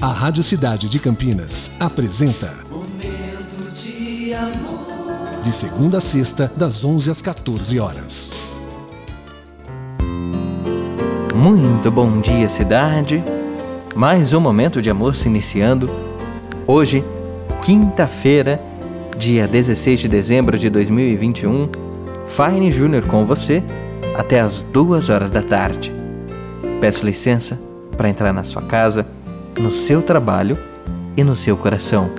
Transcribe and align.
A 0.00 0.12
Rádio 0.12 0.44
Cidade 0.44 0.88
de 0.88 1.00
Campinas 1.00 1.72
apresenta 1.80 2.54
Momento 2.70 3.72
de 3.74 4.32
amor. 4.32 5.42
De 5.42 5.52
segunda 5.52 5.98
a 5.98 6.00
sexta, 6.00 6.52
das 6.56 6.84
11 6.84 7.10
às 7.10 7.20
14 7.20 7.80
horas. 7.80 8.54
Muito 11.34 11.90
bom 11.90 12.20
dia, 12.20 12.48
cidade. 12.48 13.24
Mais 13.96 14.32
um 14.32 14.38
momento 14.38 14.80
de 14.80 14.88
amor 14.88 15.16
se 15.16 15.26
iniciando. 15.26 15.90
Hoje, 16.64 17.02
quinta-feira, 17.62 18.62
dia 19.18 19.48
16 19.48 19.98
de 19.98 20.08
dezembro 20.08 20.56
de 20.56 20.70
2021. 20.70 21.68
Fine 22.28 22.70
Júnior 22.70 23.04
com 23.08 23.26
você 23.26 23.64
até 24.16 24.38
as 24.38 24.62
duas 24.62 25.08
horas 25.08 25.28
da 25.28 25.42
tarde. 25.42 25.92
Peço 26.80 27.04
licença 27.04 27.58
para 27.96 28.08
entrar 28.08 28.32
na 28.32 28.44
sua 28.44 28.62
casa 28.62 29.17
no 29.60 29.72
seu 29.72 30.02
trabalho 30.02 30.58
e 31.16 31.24
no 31.24 31.34
seu 31.34 31.56
coração. 31.56 32.10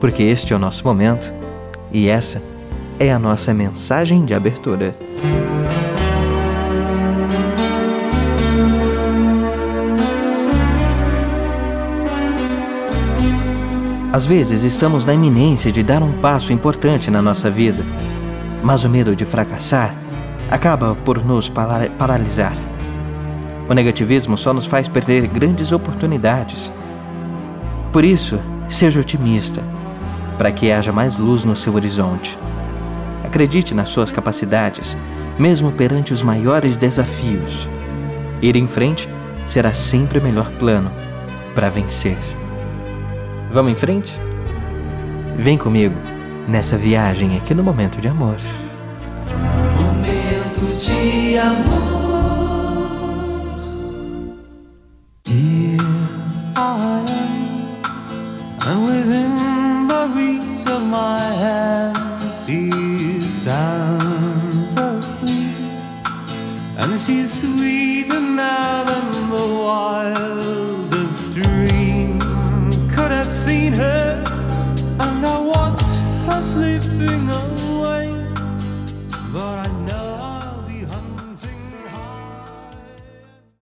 Porque 0.00 0.22
este 0.22 0.52
é 0.52 0.56
o 0.56 0.58
nosso 0.58 0.84
momento 0.84 1.32
e 1.92 2.08
essa 2.08 2.42
é 2.98 3.12
a 3.12 3.18
nossa 3.18 3.52
mensagem 3.52 4.24
de 4.24 4.34
abertura. 4.34 4.94
Às 14.12 14.26
vezes 14.26 14.62
estamos 14.62 15.04
na 15.04 15.12
iminência 15.12 15.72
de 15.72 15.82
dar 15.82 16.00
um 16.00 16.12
passo 16.12 16.52
importante 16.52 17.10
na 17.10 17.20
nossa 17.20 17.50
vida, 17.50 17.82
mas 18.62 18.84
o 18.84 18.88
medo 18.88 19.16
de 19.16 19.24
fracassar 19.24 19.92
acaba 20.48 20.94
por 21.04 21.24
nos 21.24 21.48
paralisar. 21.48 22.54
O 23.68 23.74
negativismo 23.74 24.36
só 24.36 24.52
nos 24.52 24.66
faz 24.66 24.88
perder 24.88 25.26
grandes 25.26 25.72
oportunidades. 25.72 26.70
Por 27.92 28.04
isso, 28.04 28.38
seja 28.68 29.00
otimista, 29.00 29.62
para 30.36 30.52
que 30.52 30.70
haja 30.70 30.92
mais 30.92 31.16
luz 31.16 31.44
no 31.44 31.56
seu 31.56 31.74
horizonte. 31.74 32.36
Acredite 33.24 33.74
nas 33.74 33.88
suas 33.88 34.10
capacidades, 34.10 34.96
mesmo 35.38 35.72
perante 35.72 36.12
os 36.12 36.22
maiores 36.22 36.76
desafios. 36.76 37.68
Ir 38.42 38.56
em 38.56 38.66
frente 38.66 39.08
será 39.46 39.72
sempre 39.72 40.18
o 40.18 40.22
melhor 40.22 40.50
plano 40.52 40.90
para 41.54 41.68
vencer. 41.68 42.18
Vamos 43.50 43.72
em 43.72 43.76
frente? 43.76 44.14
Vem 45.36 45.56
comigo 45.56 45.94
nessa 46.48 46.76
viagem 46.76 47.36
aqui 47.36 47.54
no 47.54 47.62
Momento 47.62 48.00
de 48.00 48.08
Amor. 48.08 48.36
Momento 49.80 50.78
de 50.78 51.38
amor. 51.38 52.03
and 58.74 58.86
within 58.86 59.86
the 59.86 60.02
reach 60.16 60.68
of 60.68 60.82
my 60.82 61.20
hand 61.20 61.96
she 62.44 63.20
sound 63.20 64.78
asleep, 64.78 65.54
and 66.78 67.00
she's 67.02 67.40
sweeter 67.40 68.20
now 68.20 68.84
than 68.84 69.30
the 69.30 69.46
wildest 69.64 71.34
dream 71.34 72.18
could 72.94 73.12
have 73.12 73.30
seen 73.30 73.72
her, 73.72 74.24
and 75.04 75.26
I 75.26 75.38
watch 75.52 75.82
her 76.26 76.42
slipping 76.42 77.28
away, 77.30 78.06
but 79.32 79.68
I. 79.68 79.83